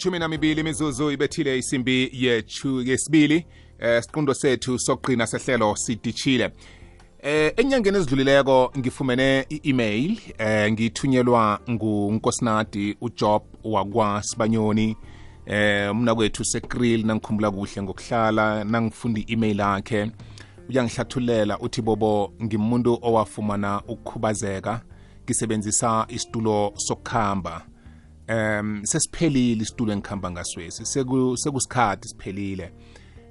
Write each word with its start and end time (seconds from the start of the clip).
elithumi 0.00 0.18
namibili 0.18 0.60
imizuzu 0.60 1.10
ibethile 1.10 1.58
isimbi 1.58 2.10
yesibili 2.84 3.46
eh 3.78 4.02
siqundo 4.02 4.34
sethu 4.34 4.78
sokuqina 4.78 5.26
sehlelo 5.26 5.76
sidishile. 5.76 6.50
Eh 7.22 7.52
enyangeni 7.56 7.96
ezidlulileko 7.96 8.72
ngifumene 8.78 9.46
i-email 9.50 10.18
eh 10.38 10.72
ngithunyelwa 10.72 11.60
ngunkosnadi 11.70 12.96
ujob 13.00 13.42
wakwasibanyoni. 13.64 14.96
Eh 15.46 15.90
umna 15.90 16.14
kwethu 16.14 16.44
sekril 16.44 17.06
nangikhumbula 17.06 17.50
kuhle 17.50 17.82
ngokuhlala 17.82 18.64
nangifunda 18.64 19.20
i-email 19.20 19.58
yakhe. 19.58 20.10
Uyangihlathulela 20.68 21.58
uthi 21.58 21.82
bobo 21.82 22.32
ngimuntu 22.42 22.98
owafumana 23.02 23.82
ukukhubazeka 23.88 24.80
ngisebenzisa 25.24 26.06
isitulo 26.08 26.72
sokukhamba. 26.76 27.66
Um 28.30 28.80
sesiphelile 28.84 29.62
isitulo 29.62 29.92
engikhamba 29.92 30.30
ngaswesi 30.30 30.86
sekusikhathi 31.34 32.08
siphelile. 32.08 32.72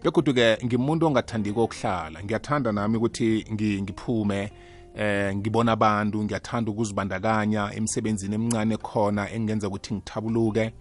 Begodwa-ke 0.03 0.65
ngimuntu 0.65 1.05
ongathandiko 1.05 1.63
ukuhlala. 1.63 2.23
Ngiyathanda 2.23 2.71
nami 2.71 2.97
ukuthi 2.97 3.45
ngiphume 3.51 4.51
eh 4.95 5.35
ngibona 5.35 5.71
abantu 5.71 6.23
ngiyathanda 6.23 6.71
ukuzibandakanya 6.71 7.73
emsebenzini 7.73 8.35
emncane 8.35 8.77
khona 8.77 9.31
engenza 9.31 9.67
ukuthi 9.67 9.93
ngithabuluke. 9.93 10.73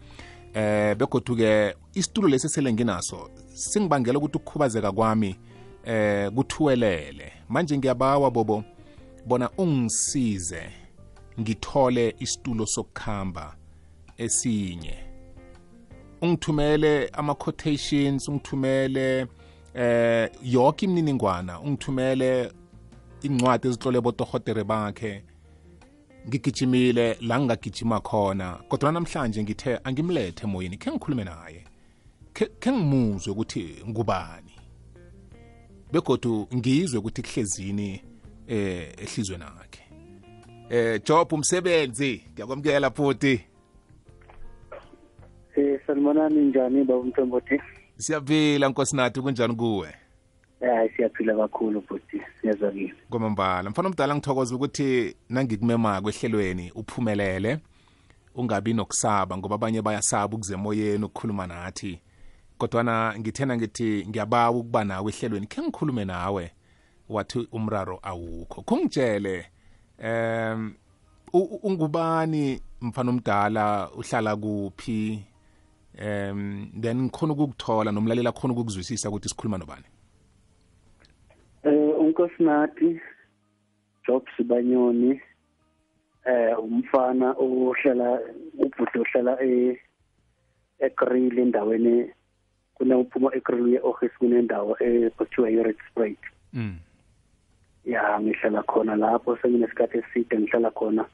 Eh 0.54 0.96
begodwa-ke 0.96 1.74
isitulo 1.94 2.28
lesi 2.28 2.48
sele 2.48 2.72
nginaso 2.72 3.30
singibangela 3.54 4.18
ukuthi 4.18 4.36
ukukhubazeka 4.36 4.92
kwami 4.92 5.36
eh 5.84 6.30
kuthuwelele. 6.30 7.32
Manje 7.48 7.78
ngiyabawa 7.78 8.30
bobo 8.30 8.64
bona 9.26 9.50
ungisize 9.58 10.62
ngithole 11.40 12.14
isitulo 12.18 12.66
sokukhamba. 12.66 13.57
Esinye. 14.18 14.94
Ungithumele 16.22 17.08
ama-quotations 17.12 18.28
ungithumele 18.28 19.26
eh 19.74 20.30
yonke 20.42 20.86
imininingwana 20.86 21.60
ungithumele 21.60 22.52
incwadi 23.22 23.68
ezitlole 23.68 24.00
botorhotere 24.00 24.64
bakhe. 24.64 25.24
Ngigijimile 26.28 27.16
la 27.20 27.40
ngingagijima 27.40 28.00
khona 28.00 28.58
kodwa 28.68 28.92
namhlanje 28.92 29.42
ngithe 29.42 29.78
angimlethe 29.84 30.44
emoyeni 30.44 30.76
khe 30.76 30.90
ngikhulume 30.90 31.24
naye. 31.24 31.64
Khe 32.32 32.72
ngimuzwe 32.72 33.32
ukuthi 33.32 33.76
ngubani. 33.88 34.52
Begodu 35.92 36.48
ngizwe 36.54 36.98
ukuthi 36.98 37.22
kuhlezini 37.22 38.02
eh 38.48 38.92
ehlizweni 38.98 39.44
nakhe 39.44 39.82
eh 40.70 41.00
job 41.04 41.32
umsebenzi 41.32 42.22
ngiyakwamukela 42.32 42.90
futhi. 42.90 43.40
Eh 46.08 46.14
sanibonani 46.14 46.40
njani 46.40 46.84
baba 46.84 47.02
Mthombothi? 47.02 47.60
Siyaphila 47.96 48.68
nkosinathi 48.68 49.20
kunjani 49.20 49.54
kuwe? 49.54 49.94
Eh 50.60 50.90
siyaphila 50.96 51.36
kakhulu 51.36 51.82
futhi 51.82 52.22
siyazwakile. 52.40 52.94
Kwamambala 53.10 53.70
mfana 53.70 53.88
omdala 53.88 54.14
ngithokoza 54.14 54.54
ukuthi 54.54 55.16
nangikumema 55.28 56.00
kwehlelweni 56.00 56.72
uphumelele 56.74 57.58
ungabi 58.34 58.74
nokusaba 58.74 59.36
ngoba 59.36 59.54
abanye 59.54 59.82
bayasaba 59.82 60.36
ukuze 60.36 60.54
emoyeni 60.54 61.04
ukukhuluma 61.04 61.46
nathi 61.46 62.00
kodwana 62.58 63.14
ngithena 63.18 63.56
ngithi 63.56 64.06
ngiyabawa 64.08 64.58
ukuba 64.58 64.84
nawe 64.84 65.12
ehlelweni 65.12 65.46
khe 65.46 65.62
ngikhulume 65.62 66.04
nawe 66.04 66.50
wathi 67.08 67.48
umraro 67.52 67.98
awukho 68.02 68.62
kungitshele 68.62 69.46
um 70.04 70.74
ungubani 71.62 72.60
mfana 72.80 73.10
omdala 73.10 73.90
uhlala 73.90 74.36
kuphi 74.36 75.27
um 76.00 76.70
then 76.80 77.02
ngikhona 77.02 77.32
ukukuthola 77.32 77.92
nomlalela 77.92 78.32
khona 78.32 78.54
ukukuzwisisa 78.54 79.08
ukuthi 79.08 79.28
sikhuluma 79.28 79.58
nobani. 79.58 79.84
Eh 81.64 82.00
unkosinathi 82.00 83.00
Job 84.06 84.22
Sibanyoni 84.36 85.20
eh 86.24 86.58
umfana 86.58 87.34
ohlala 87.38 88.20
ubhuti 88.58 88.98
ohlala 88.98 89.42
e 89.42 89.78
eGrill 90.78 91.38
endaweni 91.38 92.10
kuna 92.74 92.98
uphuma 92.98 93.34
eGrill 93.34 93.68
ye-office 93.74 94.14
kunendawo 94.18 94.76
ekuthiwa 94.80 95.50
yi-Red 95.50 95.76
Spruit. 95.90 96.18
Mm. 96.52 96.78
Ya 97.84 98.20
ngihlala 98.20 98.62
khona 98.62 98.96
lapho 98.96 99.36
senginesikhathi 99.36 99.98
eside 99.98 100.38
ngihlala 100.38 100.70
khona 100.70 101.04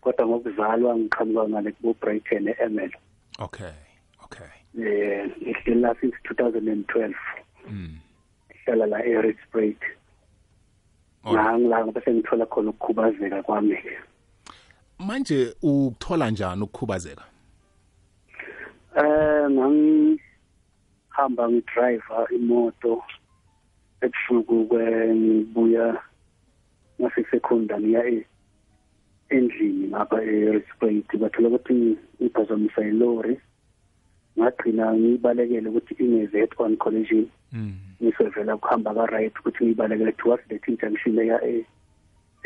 kodwa 0.00 0.26
ngokuzalwa 0.26 0.96
ngiqhamuka 0.96 1.48
ngale 1.48 1.72
kubo 1.72 1.94
Brighton 2.00 2.48
eML 2.48 2.92
okay. 3.38 3.85
Okay. 4.26 4.50
Eh 4.78 5.30
ngihlala 5.42 5.94
since 6.00 6.16
2012 6.24 7.14
mm 7.70 7.92
ngihlala 8.66 8.86
la 8.86 8.98
Spruit 9.42 9.82
ngangilanga 11.26 11.92
bese 11.92 12.10
ngithola 12.14 12.46
khona 12.46 12.70
ukukhubazeka 12.70 13.42
kwami. 13.42 13.78
Manje 14.98 15.54
ukuthola 15.62 16.30
njani 16.30 16.62
ukukhubazeka? 16.62 17.24
Eh 18.96 19.50
ngangihamba 19.50 21.48
ngidriver 21.48 22.26
imoto 22.34 23.02
ebusuku 24.00 24.66
kwengibuya 24.66 26.02
ngasesekhonda 27.00 27.80
ngiya 27.80 28.02
endlini 29.28 29.88
ngapha 29.88 30.22
e-Spruit 30.22 31.08
bathola 31.16 31.48
ukuthi 31.48 31.98
ngiphazamisa 32.22 32.80
ilori. 32.86 33.40
Ngagcina 34.38 34.94
ngibalekele 34.94 35.68
ukuthi 35.68 35.94
ine-Z 36.04 36.34
on 36.58 36.76
collision. 36.76 37.26
Ngisevela 38.02 38.56
kuhamba 38.56 38.94
ka-right 38.94 39.34
ukuthi 39.40 39.64
ngibalekele 39.64 40.12
towards 40.16 40.44
the 40.48 40.58
junction 40.58 41.18
eya 41.18 41.40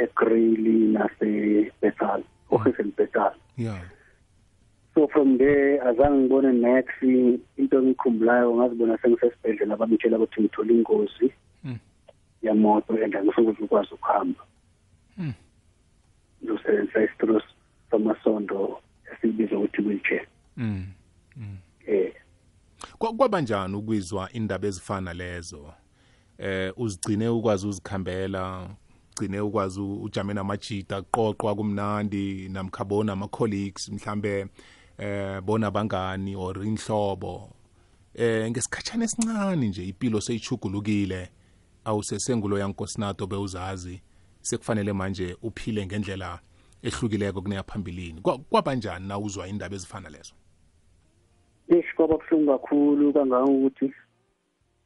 egrili 0.00 0.92
nase-betal 0.96 2.22
office 2.50 2.82
betal 2.96 3.32
yeah 3.56 3.80
so 4.94 5.06
from 5.08 5.38
there 5.38 5.80
azange 5.88 6.18
ngibone 6.18 6.52
next 6.52 7.02
into 7.56 7.78
engikhumbulayo 7.78 8.54
ngazibona 8.54 8.98
sengisesibhedlela 8.98 9.76
bangitshela 9.76 10.18
ukuthi 10.18 10.40
ngithole 10.40 10.74
ingozi 10.74 11.28
Mm. 11.64 11.78
yemoto 12.42 13.04
and 13.04 13.16
angisokuze 13.16 13.62
ukwazi 13.64 13.94
ukuhamba. 13.94 14.40
Mm. 15.18 15.32
ngizosebenzisa 16.42 17.04
isitulo 17.04 17.42
samasondo 17.90 18.80
esibiza 19.12 19.58
ukuthi 19.58 19.82
wheelchair. 19.82 20.26
Mm. 20.56 20.86
Mm. 21.36 21.56
Eh 21.90 22.12
Kwa- 22.98 23.12
kwaba 23.14 23.40
njani 23.40 23.76
ukwizwa 23.76 24.32
indaba 24.32 24.68
ezifana 24.68 25.12
lezo? 25.14 25.72
Eh 26.38 26.72
uzigcine 26.76 27.28
ukwazi 27.28 27.66
uzikhambela 27.66 28.70
ugcine 29.12 29.40
ukwazi 29.40 29.80
u- 29.80 30.02
ujame 30.02 30.34
namajita 30.34 31.02
qoqwa 31.02 31.54
kumnandi 31.54 32.48
namkhabona 32.48 33.12
ama 33.12 33.28
colleagues 33.28 33.88
mhlambe 33.88 34.46
eh 34.98 35.40
bona 35.40 35.70
bangani 35.70 36.36
or 36.36 36.64
inhlobo. 36.66 37.52
Eh 38.14 38.50
ngesikhatshana 38.50 39.04
esincane 39.04 39.68
nje 39.68 39.84
impilo 39.88 40.20
seyichugulukile 40.20 41.30
awusesengulo 41.84 42.58
yankosinato 42.58 43.26
bewuzazi 43.26 44.00
sekufanele 44.40 44.92
manje 44.92 45.36
uphile 45.42 45.86
ngendlela 45.86 46.40
ehlukileko 46.82 47.42
kuneyaphambilini 47.42 48.20
Kwa- 48.20 48.38
kwaba 48.38 48.74
njani 48.74 49.08
na 49.08 49.18
uzwa 49.18 49.48
indaba 49.48 49.76
ezifana 49.76 50.08
lezo? 50.08 50.22
ish 50.22 50.34
kwaba 52.00 52.16
buhlungu 52.18 52.52
kakhulu 52.52 53.12
kangangokuthi 53.12 53.92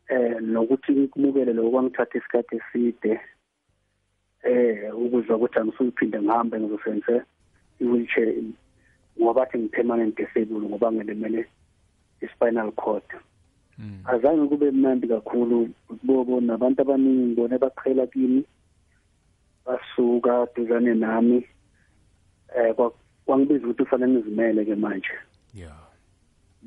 eh 0.08 0.36
nokuthi 0.42 0.92
ngikumukele 0.92 1.52
lokho 1.52 1.70
kwangithatha 1.70 2.18
isikhathi 2.18 2.56
eside 2.56 3.20
eh 4.42 4.90
ukuzwa 4.98 5.36
ukuthi 5.36 5.58
angisuphinde 5.58 6.18
ngihambe 6.22 6.60
ngizosebenzisa 6.60 7.24
i-wheelchair 7.80 8.34
ngoba 9.20 9.40
bathi 9.40 9.58
ngi-permanent 9.58 10.16
disabled 10.16 10.62
ngoba 10.62 10.92
ngilimele 10.92 11.46
i-spinal 12.20 12.72
cord. 12.72 13.06
Mm. 13.78 14.02
azange 14.04 14.48
kube 14.48 14.70
mnandi 14.70 15.08
kakhulu 15.08 15.68
bobo 16.02 16.40
nabantu 16.40 16.82
abaningi 16.82 17.34
bona 17.34 17.58
baqhela 17.58 18.06
kimi 18.06 18.44
basuka 19.66 20.46
duzane 20.56 20.94
nami 20.94 21.46
eh 22.56 22.74
kwa- 22.74 22.94
kwangibiza 23.26 23.66
ukuthi 23.66 23.82
ufanele 23.82 24.12
ngizimele 24.12 24.64
ke 24.64 24.74
manje. 24.74 25.14
Yeah. 25.54 25.83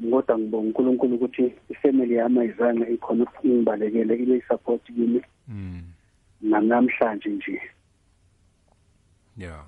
Kodwa 0.01 0.37
ngibonga 0.39 0.67
uNkulunkulu 0.67 1.15
ukuthi 1.15 1.53
ifamily 1.69 2.13
yami 2.15 2.39
ayizange 2.39 2.93
ikhona 2.93 3.23
ukungibalekele 3.23 4.15
ile 4.15 4.41
support 4.47 4.83
kimi. 4.85 5.21
Mm. 5.47 5.83
Namhlanje 6.41 7.29
nje. 7.29 7.61
Yeah. 9.37 9.65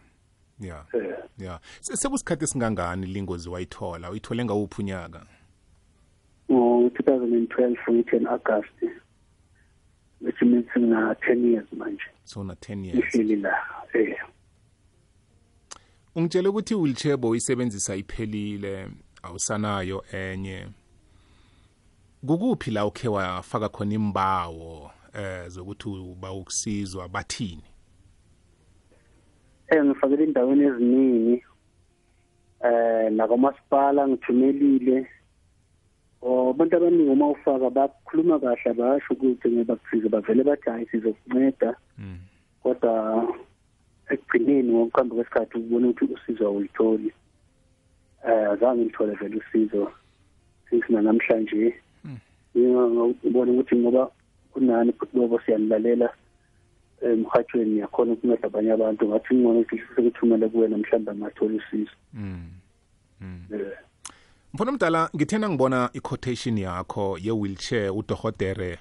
Yeah. 0.60 0.86
Eh. 0.94 1.16
Yeah. 1.38 1.60
Se- 1.82 1.96
sekusikhathi 1.98 2.44
esingangani 2.44 3.06
lingozi 3.06 3.50
wayithola? 3.50 4.12
Uyithole 4.12 4.46
ngawuphi 4.46 4.82
unyaka? 4.82 5.26
Ngo-2012 6.50 7.92
ngi-10 7.92 8.28
August 8.28 9.00
which 10.22 10.42
means 10.42 10.66
ngina 10.78 11.14
10 11.14 11.52
years 11.52 11.68
manje. 11.74 12.04
So 12.24 12.44
na 12.44 12.54
10 12.54 12.86
years. 12.86 12.98
Ngihleli 13.00 13.36
la 13.36 13.54
eh. 13.94 14.16
Ungitshele 16.16 16.48
ukuthi 16.48 16.74
i-wheelchair 16.74 17.18
boyisebenzisa 17.18 17.96
iphelile. 17.96 18.88
Awusanayo 19.24 20.04
enye. 20.12 20.68
Kukuphi 22.28 22.72
la 22.72 22.86
ukhe 22.86 23.08
wafaka 23.08 23.70
khona 23.70 23.94
imbawo 23.94 24.92
eh 25.14 25.48
zokuthi 25.48 25.90
uba 25.90 26.32
ukusizwa 26.32 27.08
bathini? 27.10 27.64
Eh 29.68 29.86
ngifakele 29.86 30.24
endaweni 30.24 30.64
eziningi 30.64 31.44
eh 32.64 33.12
nakwamasipala 33.12 34.08
ngithumelile. 34.08 35.08
Oh 36.22 36.50
abantu 36.50 36.78
abaningi 36.78 37.10
uma 37.10 37.30
ufaka 37.30 37.70
bakhuluma 37.70 38.40
kahle 38.40 38.74
basho 38.74 39.14
ukuthi 39.14 39.50
ngebakusiza 39.50 40.10
bavele 40.10 40.44
bathi 40.44 40.70
hayi 40.70 40.86
sizokunceda. 40.92 41.76
Mm. 41.98 42.20
kodwa 42.64 42.94
ekugcineni 44.10 44.74
ngokuhamba 44.74 45.16
kwesikhathi 45.16 45.58
ubona 45.58 45.88
ukuthi 45.88 46.14
usizo 46.14 46.48
awulitholi. 46.48 47.14
eh 48.28 48.60
zange 48.60 48.82
ngithole 48.86 49.14
vele 49.16 49.38
usizo 49.38 49.92
sisina 50.70 51.02
namhlanje 51.02 51.76
ngibona 52.58 53.52
ukuthi 53.52 53.76
ngoba 53.76 54.12
kunani 54.54 54.94
bobo 55.14 55.40
siyanilalela 55.40 56.10
emhathweni 57.02 57.72
eh, 57.72 57.80
yakhona 57.80 58.14
ukunceda 58.14 58.48
abanye 58.48 58.72
abantu. 58.72 59.08
Ngathi 59.08 59.36
ngcono 59.36 59.66
sekuthumele 59.96 60.50
kuwena 60.50 60.78
mhlawumbe 60.78 61.12
angathola 61.12 61.56
usizo. 61.56 61.92
Mm. 62.14 62.50
Mm. 63.22 63.46
Eh. 63.54 63.78
Mfana 64.54 64.72
mdala 64.72 65.10
ngithena 65.16 65.50
ngibona 65.50 65.90
i-quotation 65.94 66.58
yakho 66.58 67.18
ye-wheelchair 67.22 67.92
udohotere 67.92 68.80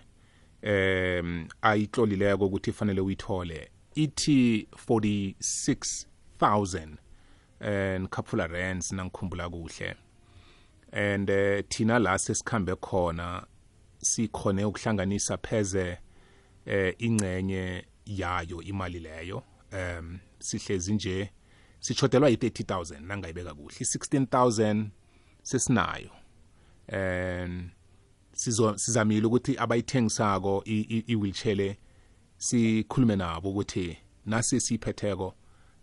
um 0.63 1.49
ayitlolileko 1.63 2.47
ukuthi 2.47 2.73
fanele 2.73 3.01
uyithole. 3.01 3.71
Ithi 3.95 4.69
46 4.89 6.07
000 6.41 6.89
eh 7.61 8.01
Kapula 8.11 8.47
Rands 8.47 8.93
nangikhumbula 8.93 9.49
kuhle. 9.51 9.95
And 10.93 11.31
eh, 11.31 11.65
thina 11.69 11.99
la 11.99 12.19
sesikhambe 12.19 12.77
khona 12.77 13.47
sikhone 14.03 14.65
ukuhlanganisa 14.65 15.39
pheze 15.39 15.99
eh 16.67 16.95
ingcenye 16.99 17.85
yayo 18.07 18.63
imali 18.63 19.01
leyo. 19.01 19.43
Um 19.73 20.19
sihlezi 20.39 20.95
nje 20.95 21.31
sichodelwa 21.81 22.29
yi-30000 22.29 23.01
nangayibeka 23.01 23.55
kuhle. 23.55 23.77
I-16000 23.81 24.87
sesinayo. 25.43 26.11
Um 26.93 27.71
sizamile 28.77 29.27
ukuthi 29.27 29.59
abayithengisako 29.59 30.63
i-wheelchair 30.65 31.77
sikhulume 32.37 33.17
nabo 33.17 33.51
ukuthi 33.51 33.99
nasi 34.27 34.61
siyiphetheko 34.61 35.35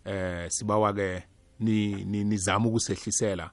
eh 0.04 0.50
sibawa 0.50 0.92
ke 0.92 1.22
nizama 1.60 2.66
ukusehlisela. 2.68 3.50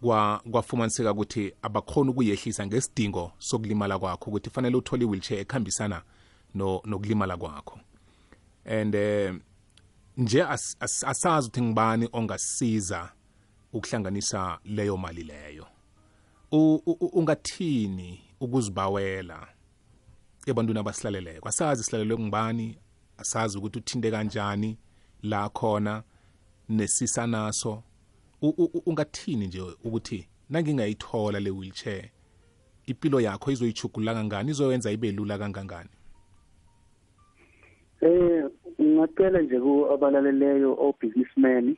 Kwa 0.00 0.42
kwafumaniseka 0.50 1.12
ukuthi 1.12 1.52
abakhona 1.62 2.10
ukuyehlisa 2.10 2.66
ngesidingo 2.66 3.32
sokulimala 3.38 3.98
kwakho 3.98 4.30
ukuthi 4.30 4.50
fanele 4.50 4.76
uthole 4.76 5.04
i-wheelchair 5.04 5.40
ekhambisana 5.40 6.02
no 6.54 6.80
nokulimala 6.84 7.36
kwakho. 7.36 7.80
And 8.64 8.94
eh 8.94 9.34
nje 10.16 10.42
as- 10.42 10.76
as- 10.80 11.04
asazi 11.08 11.48
ukuthi 11.48 11.62
ngibani 11.62 12.08
ongasiza 12.12 13.12
ukuhlanganisa 13.72 14.58
leyo 14.64 14.96
mali 14.96 15.22
leyo. 15.24 15.66
Ungathini 17.12 18.20
ukuzibawela? 18.40 19.48
Ebantwini 20.46 20.80
abasilaleleko 20.80 21.48
asazi 21.48 21.84
silalelwe 21.84 22.18
ngubani? 22.18 22.78
Asazi 23.18 23.58
ukuthi 23.58 23.78
uthinte 23.78 24.10
kanjani 24.10 24.78
la 25.22 25.48
khona? 25.48 26.02
Nesisa 26.68 27.26
naso. 27.26 27.82
Ungathini 28.86 29.46
nje 29.46 29.60
ukuthi 29.84 30.28
nangingayithola 30.50 31.40
le 31.40 31.50
wheelchair 31.50 32.10
impilo 32.86 33.20
yakho 33.20 33.50
izoyichugulula 33.50 34.14
kangani 34.14 34.50
izoyenza 34.50 34.92
ibe 34.92 35.12
lula 35.12 35.38
kangangani? 35.38 35.88
Eh 38.00 38.44
ngingacela 38.80 39.40
nje 39.42 39.60
ku 39.60 39.86
abalaleleyo 39.92 40.76
o 40.78 40.94
businessman 41.00 41.76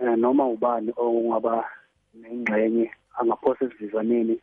eh 0.00 0.16
noma 0.16 0.48
ubani 0.48 0.92
ongaba 0.96 1.64
nengxenye 2.14 2.90
angaphosa 3.18 3.64
esivizaneni 3.64 4.40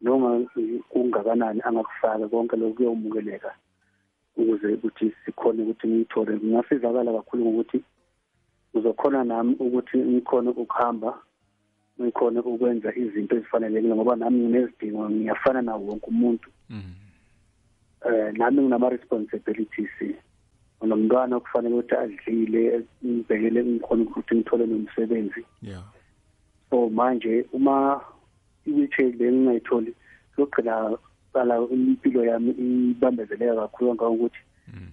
noma 0.00 0.44
kungakanani 0.90 1.60
angakufaka 1.64 2.28
konke 2.28 2.56
lokhu 2.56 2.74
kuyomukeleka 2.74 3.54
ukuze 4.36 4.68
ukuthi 4.74 5.12
sikhone 5.24 5.62
ukuthi 5.62 5.88
ngiyithole. 5.88 6.36
Ngingasizakala 6.36 7.12
kakhulu 7.12 7.44
ngokuthi 7.44 7.84
uzokhona 8.74 9.24
nami 9.24 9.54
ukuthi 9.58 9.98
ngikhone 9.98 10.50
ukuhamba 10.50 11.18
ngikhone 12.00 12.40
ukwenza 12.40 12.94
izinto 12.94 13.36
ezifanelekile 13.36 13.94
ngoba 13.94 14.16
nami 14.16 14.38
nginezidingo 14.40 15.10
ngiyafana 15.10 15.62
nawo 15.62 15.86
wonke 15.86 16.06
umuntu. 16.06 16.48
Eh 18.06 18.32
nami 18.38 18.62
nginama 18.62 18.88
responsibilities 18.88 19.94
unomntwana 20.80 21.36
okufanele 21.36 21.74
ukuthi 21.74 21.94
adlile 21.94 22.62
ngibhekele 23.04 23.64
ngikhona 23.64 24.02
ukuthi 24.02 24.34
ngithole 24.34 24.66
nomsebenzi. 24.66 25.42
Yeah. 25.62 25.82
So 26.70 26.88
manje 26.88 27.46
uma 27.52 28.00
i-wheelchair 28.66 29.12
le 29.18 29.32
ngingayitholi 29.32 29.94
kuyogcina 30.34 30.98
qala 31.32 31.54
impilo 31.70 32.24
yami 32.24 32.50
ibambezeleka 32.50 33.54
kakhulu 33.54 33.96
kangangokuthi 33.96 34.40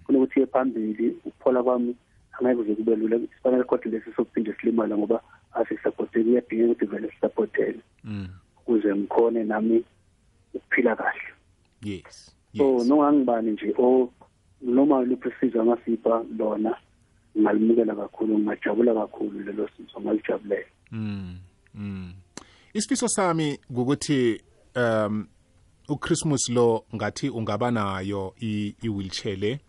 kunokuthi 0.05 0.39
iye 0.39 0.47
phambili 0.47 1.07
ukuphola 1.25 1.63
kwami 1.63 1.95
angeke 2.39 2.55
kuze 2.55 2.75
kube 2.75 2.95
lula 2.95 3.19
sifanele 3.19 3.63
kodwa 3.63 3.91
lesi 3.91 4.11
sokuphinde 4.15 4.53
silimala 4.53 4.97
ngoba 4.97 5.21
asisapoteki 5.53 6.23
kuyadingeka 6.29 6.71
ukuthi 6.71 6.85
vele 6.85 7.11
sisapotheke 7.11 7.79
mm. 8.03 8.27
ukuze 8.61 8.95
ngikhone 8.95 9.43
nami 9.43 9.83
ukuphila 10.53 10.95
kahle. 10.95 11.21
Yes 11.81 12.35
so 12.57 12.73
yes. 12.73 12.87
nongangibani 12.87 13.51
nje 13.51 13.73
o 13.77 14.09
noma 14.61 15.01
luphi 15.01 15.27
usizo 15.27 15.61
angasipha 15.61 16.23
lona 16.37 16.77
ngalimukela 17.39 17.95
kakhulu 17.95 18.39
ngajabula 18.39 18.93
kakhulu 18.93 19.39
lelo 19.39 19.69
sizo 19.77 20.01
ngalijabulela. 20.01 20.65
Mm, 20.91 21.37
mm. 21.75 22.13
isifiso 22.73 23.07
sami 23.07 23.59
ukuthi 23.69 24.41
um 24.75 25.27
uChristmas 25.89 26.49
lo 26.49 26.85
ngathi 26.95 27.29
ungaba 27.29 27.71
nayo 27.71 28.33
i- 28.41 28.75
i-wheelchair 28.81 29.37
le. 29.39 29.59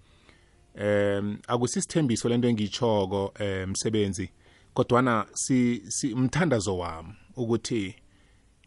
Um 0.80 1.38
akusisithembiso 1.48 2.28
lento 2.28 2.48
engiyitshoko 2.48 3.32
umsebenzi 3.64 4.30
kodwana 4.74 5.26
si, 5.34 5.82
si 5.88 6.14
mthandazo 6.14 6.78
wami 6.78 7.14
ukuthi 7.36 7.94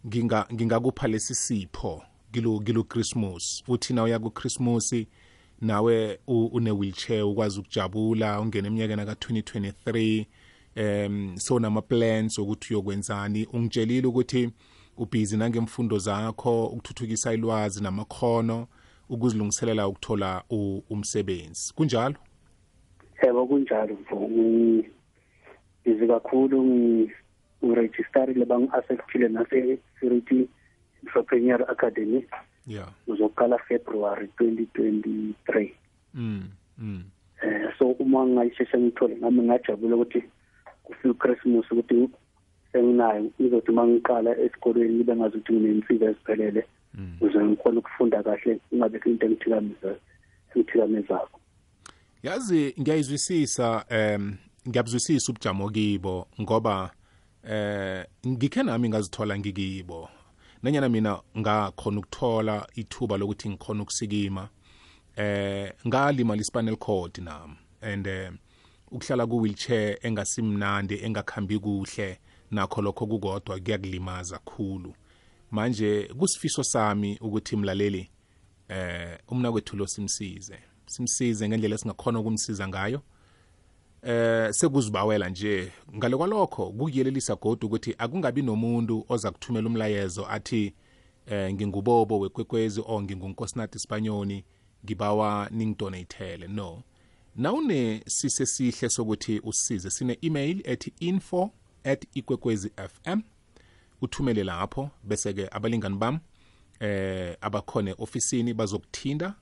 nginga 0.07 0.47
ngingakupha 0.53 1.07
lesi 1.07 1.35
sipho 1.35 2.03
kilo 2.31 2.59
kilo 2.59 2.83
Christmas. 2.83 3.63
Uthi 3.67 3.93
na 3.93 4.03
uya 4.03 4.19
ku 4.19 4.31
Christmas 4.31 4.93
nawe 5.61 6.19
une 6.27 6.71
wheelchair 6.71 7.25
ukwazi 7.25 7.59
ukujabula 7.59 8.39
ungena 8.39 8.67
eminyakeni 8.67 9.05
ka 9.05 9.13
2023 9.13 10.25
um 10.77 11.37
so 11.37 11.59
nama 11.59 11.81
plans 11.81 12.37
ukuthi 12.37 12.73
uyokwenzani? 12.73 13.45
Ungitshelile 13.45 14.07
ukuthi 14.07 14.49
ubhizi 14.97 15.37
nangemfundo 15.37 15.99
zakho 15.99 16.65
ukuthuthukisa 16.65 17.33
ilwazi 17.33 17.83
namakhono? 17.83 18.67
Ukuzilungiselela 19.09 19.87
ukuthola 19.87 20.43
u- 20.49 20.83
umsebenzi. 20.89 21.73
Kunjalo? 21.73 22.15
Yebo 23.23 23.47
kunjalo. 23.47 23.97
Mfo 24.01 24.29
izi 25.85 26.07
kakhulu 26.07 26.57
ngiregistarile 27.65 28.45
bangi-acceptile 28.45 29.27
nase-security 29.27 30.47
entrepreneur 31.03 31.61
academy. 31.71 32.25
Yeah 32.67 32.89
uzoqala 33.07 33.57
february 33.57 34.29
2023 34.39 35.71
mm, 36.13 36.43
mm. 36.77 37.03
eh 37.41 37.73
so 37.77 37.91
uma 37.91 38.25
ngayishesha 38.25 38.77
ngithole 38.77 39.15
nami 39.15 39.41
ngajabula 39.41 39.95
ukuthi 39.95 40.23
kufika 40.83 41.09
uChristmas 41.09 41.71
ukuthi 41.71 42.09
senginayo 42.71 43.31
ngizothi 43.41 43.71
uma 43.71 43.87
ngiqala 43.87 44.37
esikolweni 44.39 44.93
ngibe 44.93 45.15
ngazi 45.15 45.37
ukuthi 45.37 45.53
nginensika 45.53 46.05
eziphelele 46.05 46.65
ukuze 46.93 47.43
ngikhone 47.43 47.77
ukufunda 47.77 48.23
kahle 48.23 48.59
ingabekho 48.71 49.09
into 49.09 49.25
engithikameza 49.25 49.95
engithikamezako. 50.55 51.39
Yazi 52.23 52.75
ngiyayizwisisa 52.79 53.85
um 53.91 54.37
ngiyabuzwisisa 54.67 55.31
ubujamo 55.31 55.69
kibo 55.69 56.27
ngoba 56.41 56.91
eh 57.43 58.05
ngikhe 58.27 58.63
nami 58.63 58.89
ngazithola 58.89 59.39
ngikibo. 59.39 60.09
Nanyana 60.63 60.89
mina 60.89 61.21
ngakhona 61.37 61.99
ukuthola 61.99 62.67
ithuba 62.75 63.17
lokuthi 63.17 63.49
ngikhona 63.49 63.83
ukusikima 63.83 64.49
eh 65.15 65.73
ngalimala 65.87 66.41
ispinal 66.41 66.77
cord 66.77 67.17
nami. 67.17 67.55
And 67.81 68.07
eh 68.07 68.31
ukuhlala 68.91 69.27
ku 69.27 69.41
wheelchair 69.41 69.97
engasimnandi 70.01 71.03
engakhambi 71.05 71.59
kuhle 71.59 72.19
nakho 72.51 72.81
lokho 72.81 73.05
kukodwa 73.07 73.59
kuyakulimaza 73.59 74.37
kakhulu 74.37 74.93
manje 75.51 76.09
kusifiso 76.17 76.63
sami 76.63 77.17
ukuthi 77.21 77.55
mlaleli 77.55 78.09
eh 78.67 79.17
umna 79.27 79.51
kwethu 79.51 79.77
lo 79.77 79.87
simsize. 79.87 80.59
Simsize 80.85 81.49
ngendlela 81.49 81.75
esingakhona 81.75 82.19
ukumsiza 82.19 82.67
ngayo. 82.67 83.01
Eh 84.03 84.51
sekuzibawela 84.51 85.29
nje. 85.29 85.71
Ngale 85.95 86.17
kwalokho 86.17 86.71
kuyelelisa 86.71 87.35
godu 87.35 87.67
ukuthi 87.67 87.95
akungabi 87.97 88.41
nomuntu 88.41 89.05
oza 89.09 89.31
kuthumela 89.31 89.67
umlayezo 89.67 90.27
athi 90.27 90.73
eh 91.25 91.53
ngingubobo 91.53 92.19
wekwekwezi 92.19 92.81
o 92.85 93.01
ngingunkosinathi 93.01 93.79
sibanyoni 93.79 94.43
ngibawa 94.85 95.49
ningidonatele 95.51 96.47
no. 96.47 96.83
Nawune 97.35 98.03
sisesihle 98.07 98.89
sokuthi 98.89 99.39
usize 99.39 99.89
sine 99.89 100.17
email 100.21 100.61
ethi 100.63 100.93
info 100.99 101.51
at 101.83 102.07
ikwekwezi 102.13 102.71
fm 102.75 103.21
uthumele 104.01 104.43
lapho 104.43 104.89
bese 105.03 105.33
ke 105.33 105.47
abalingani 105.51 105.97
bam 105.97 106.19
eh 106.79 107.37
abakhona 107.41 107.95
ofisini 107.97 108.53
bazokuthinda 108.53 109.35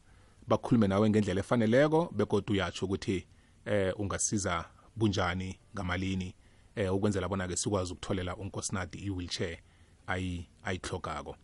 bakhulume 0.48 0.88
nawe 0.88 1.10
ngendlela 1.10 1.40
efaneleko 1.40 2.10
begodwa 2.16 2.54
uyatsho 2.54 2.86
ukuthi 2.86 3.28
eh 3.66 3.94
ungasiza 4.00 4.66
bunjani 4.96 5.60
ngamalini 5.76 6.36
eh 6.76 6.94
ukwenzela 6.96 7.30
bona 7.30 7.48
ke 7.48 7.56
sikwazi 7.56 7.94
ukutholela 7.94 8.36
unkosinathi 8.36 8.98
i-wheelchair 8.98 9.58
ayi 10.08 10.50
ayithlogako 10.64 11.36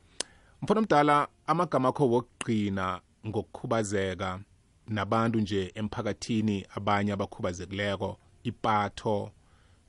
mfana 0.61 0.79
omdala 0.79 1.27
amagama 1.47 1.89
akho 1.89 2.09
wokugqina 2.09 3.01
ngokukhubazeka 3.27 4.39
nabantu 4.87 5.39
nje 5.39 5.71
emphakathini 5.75 6.65
abanye 6.75 7.11
abakhubazekileko 7.11 8.17
ipatho 8.43 9.31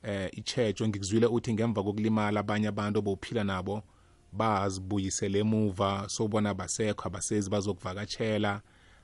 eh 0.07 0.29
ichecho 0.31 0.87
ngikuzwile 0.87 1.25
uthi 1.27 1.53
ngemva 1.53 1.83
kokulimala 1.83 2.39
abanye 2.39 2.67
abantu 2.67 2.99
obowuphila 2.99 3.43
nabo 3.43 3.83
bazibuyisele 4.33 5.39
emuva 5.39 6.05
sobona 6.07 6.53
basekho 6.53 7.03
abasezi 7.07 7.49
bazokuvakatshela 7.49 8.61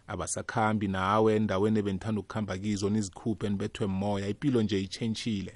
abasakhambi 0.08 0.88
nawe 0.88 1.36
endaweni 1.36 1.80
ebenithanda 1.80 2.20
ukukhamba 2.22 2.58
kizo 2.58 2.90
nizikhuphe 2.90 3.50
nibethwe 3.50 3.88
moya. 3.88 4.28
Impilo 4.28 4.62
nje 4.62 4.82
itshentshile 4.82 5.54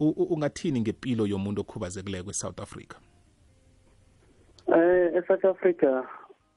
ungathini 0.00 0.80
ngempilo 0.80 1.26
yomuntu 1.26 1.60
okhubazekileko 1.60 2.30
eSouth 2.30 2.60
Africa? 2.60 2.96
Eh 4.66 5.14
eSouth 5.16 5.44
Africa 5.44 6.04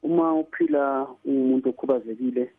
uma 0.04 0.34
uphila 0.34 1.08
umuntu 1.26 1.70
okhubazekile 1.70 2.52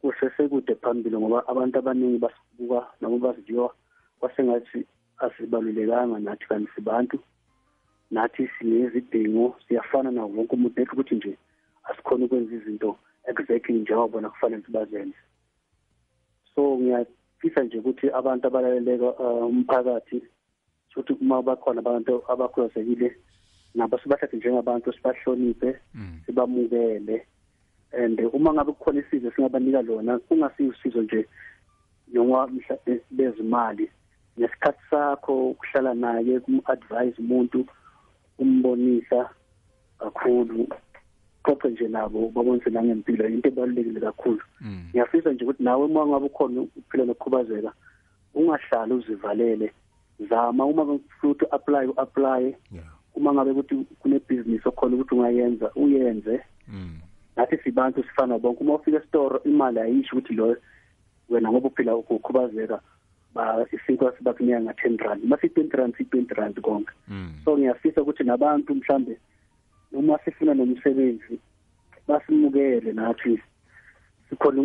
kusesekude 0.00 0.74
phambili 0.74 1.18
ngoba 1.18 1.48
abantu 1.48 1.78
abaningi 1.78 2.18
basibuka 2.18 2.86
noma 3.00 3.18
basidiwa 3.18 3.74
kwasengathi 4.22 4.86
asibalulekanga 5.18 6.18
nathi 6.18 6.46
kanti 6.46 6.70
sibantu. 6.74 7.18
Nathi 8.10 8.50
sinezidingo 8.58 9.56
siyafana 9.66 10.10
nawo 10.10 10.30
wonke 10.36 10.54
umuntu. 10.54 10.82
Ekho 10.82 10.94
ukuthi 10.94 11.14
nje 11.14 11.32
asikhona 11.88 12.24
ukwenza 12.24 12.54
izinto 12.54 12.98
exactly 13.26 13.78
njengoba 13.78 14.12
bona 14.12 14.30
kufanele 14.30 14.62
sibazenze 14.62 15.18
so 16.54 16.78
ngiyafisa 16.78 17.62
nje 17.64 17.78
ukuthi 17.78 18.10
abantu 18.10 18.46
abalaleleka 18.46 19.08
umphakathi 19.50 20.22
futhi 20.94 21.12
uma 21.20 21.42
bakhona 21.42 21.80
abantu 21.80 22.22
abakhubazekile 22.32 23.16
nabo 23.74 23.98
sibathathe 23.98 24.36
njengabantu 24.36 24.92
sibahloniphe 24.92 25.78
sibamukele. 26.26 27.26
And 27.92 28.20
uma 28.32 28.52
ngabe 28.52 28.72
kukhona 28.72 29.00
isizo 29.00 29.30
singabanika 29.30 29.82
lona 29.82 30.18
kungasiusizo 30.18 31.02
nje 31.02 31.28
noma 32.12 32.48
bezimali. 33.10 33.90
Nesikhathi 34.36 34.82
sakho 34.90 35.50
ukuhlala 35.50 35.94
naye 35.94 36.40
kum-advise 36.40 37.16
umuntu 37.18 37.66
umbonisa 38.38 39.30
kakhulu. 39.98 40.68
Xoxe 41.44 41.68
nje 41.68 41.88
nabo 41.88 42.30
babonise 42.34 42.70
nangempilo 42.70 43.28
into 43.28 43.48
ebalulekile 43.48 44.00
kakhulu. 44.00 44.42
Ngiyafisa 44.90 45.32
nje 45.32 45.44
ukuthi 45.44 45.62
nawe 45.62 45.84
uma 45.84 46.06
ngabe 46.06 46.26
ukhona 46.26 46.60
uphila 46.60 47.04
nokukhubazeka 47.04 47.72
ungahlali 48.34 48.94
uzivalele. 48.94 49.72
Zama 50.28 50.64
uma 50.64 50.98
futhi 51.20 51.44
apply 51.50 51.86
u-apply. 51.86 52.56
Uma 53.14 53.34
ngabe 53.34 53.50
ukuthi 53.50 53.74
kunebhizinisi 54.00 54.68
okhona 54.68 54.94
ukuthi 54.94 55.14
ungayenza 55.14 55.70
uyenze. 55.74 56.40
Nathi 57.36 57.56
sibantu 57.58 58.02
sifana 58.02 58.38
bonke. 58.38 58.60
Uma 58.60 58.74
ufika 58.74 58.98
esitoro 58.98 59.42
imali 59.44 59.80
ayisho 59.80 60.16
ukuthi 60.16 60.34
lo 60.34 60.56
wena 61.28 61.50
ngoba 61.50 61.68
uphila 61.68 61.96
ukukhubazeka 61.96 62.80
ba 63.34 63.66
isinkwa 63.72 64.16
sibakunika 64.18 64.60
nga-ten 64.60 64.98
rand 64.98 65.24
uma 65.24 65.38
si-twenty 65.40 65.76
rand 65.76 65.96
si-twenty 65.96 66.34
rand 66.34 66.60
konke. 66.60 66.92
So 67.44 67.58
ngiyafisa 67.58 68.02
ukuthi 68.02 68.24
nabantu 68.24 68.74
mhlambe 68.74 69.18
uma 69.92 70.18
sifuna 70.24 70.54
nomsebenzi 70.54 71.38
basimukele 72.08 72.92
nathi 72.92 73.40
sikhona 74.30 74.62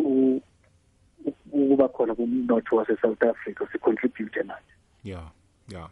ukuba 1.52 1.88
khona 1.90 2.16
kumnotho 2.16 2.76
wase-south 2.76 3.24
africa 3.24 3.68
sicontribute 3.72 4.44
nathi. 4.44 4.74
Ya 5.04 5.22
ya. 5.70 5.90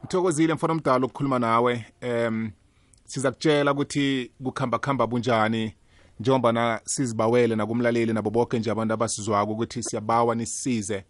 Ngithokozile 0.00 0.54
mfana 0.54 0.72
omdala 0.72 1.06
ukukhuluma 1.06 1.38
nawe. 1.38 1.84
Um 2.02 2.50
siza 3.04 3.30
kutshela 3.30 3.72
ukuthi 3.72 4.30
kukhamba 4.44 4.78
khamba 4.78 5.06
bunjani 5.06 5.74
njengoba 6.20 6.52
na 6.52 6.80
sizibawele 6.84 7.56
nakumlaleli 7.56 8.12
nabo 8.12 8.30
bonke 8.30 8.58
nje 8.58 8.70
abantu 8.70 8.94
abasizwako 8.94 9.52
ukuthi 9.52 9.82
siyabawa 9.82 10.34
nisisize 10.34 11.04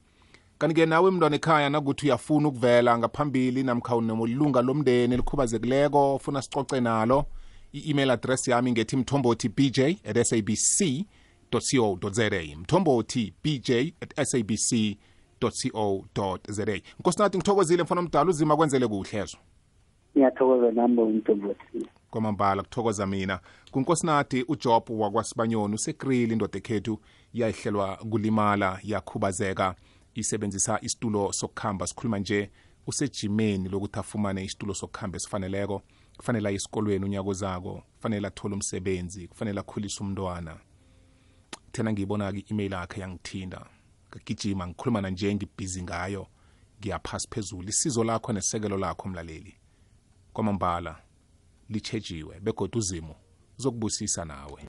kanti-ke 0.61 0.87
nawe 0.87 1.11
mntwana 1.11 1.37
ekhaya 1.37 1.71
nakuthi 1.71 2.07
uyafuna 2.07 2.49
ukuvela 2.49 2.99
ngaphambili 2.99 3.62
namkha 3.62 3.97
unemolunga 3.97 4.62
lomndeni 4.62 5.14
elikhubazekileko 5.14 6.17
ufuna 6.17 6.43
sicoce 6.43 6.81
nalo. 6.81 7.25
I-email 7.73 8.11
address 8.11 8.49
yami 8.49 8.73
ngethi 8.73 8.97
mthombothi 8.97 9.49
bj 9.49 9.81
at 9.81 10.23
sabc 10.23 11.05
co 11.50 11.59
za 12.11 12.31
mthombothi 12.59 13.33
bj 13.45 13.71
at 14.00 14.25
sabc 14.25 14.97
co 15.40 16.38
za 16.49 16.81
nkosinathi 17.00 17.38
ngithokozile 17.38 17.83
mfana 17.83 18.00
omdala 18.00 18.31
uzima 18.31 18.57
kwenzele 18.57 18.88
kuhle 18.88 19.19
ezo. 19.19 19.38
Ngiyathokoza 20.17 20.73
nami 20.73 20.99
umthombothi 20.99 21.87
kwamambala 22.11 22.62
kuthokoza 22.62 23.07
mina. 23.07 23.40
Kunkosinathi 23.71 24.45
ujob 24.49 24.83
wakwasibanyoni 24.90 25.75
usekrili 25.75 26.33
indoda 26.33 26.59
ekhethu 26.59 26.99
yayihlelwa 27.35 27.97
kulimala 27.97 28.79
yakhubazeka. 28.83 29.75
Isebenzisa 30.14 30.79
isitulo 30.83 31.33
sokukhamba 31.33 31.87
sikhuluma 31.87 32.19
nje 32.19 32.50
usejimeni 32.87 33.69
lokuthi 33.69 33.99
afumane 33.99 34.45
isitulo 34.45 34.75
sokukhamba 34.75 35.17
esifaneleko 35.17 35.83
kufanele 36.17 36.49
aye 36.49 36.57
esikolweni 36.57 37.05
unyaka 37.05 37.29
ozako 37.29 37.83
kufanele 37.97 38.26
athole 38.26 38.55
umsebenzi 38.55 39.29
kufanele 39.29 39.61
akhulise 39.61 40.05
umntwana. 40.05 40.61
Thena 41.73 41.93
ngiyibona-ke 41.93 42.38
i-email 42.38 42.73
yakhe 42.73 43.00
yangithinda 43.00 43.67
ngagijima 44.09 44.67
ngikhuluma 44.67 45.00
nanje 45.00 45.35
ngibhizi 45.35 45.83
ngayo 45.83 46.26
ngiyaphasi 46.81 47.29
phezulu. 47.31 47.69
Isizo 47.69 48.05
lakho 48.05 48.33
nesekelo 48.33 48.79
lakho 48.79 49.09
mlaleli 49.09 49.55
kwamambala 50.33 51.02
lichejiwe 51.69 52.40
begodwa 52.40 52.79
uzimo 52.79 53.17
uzokubusisa 53.59 54.25
nawe. 54.25 54.69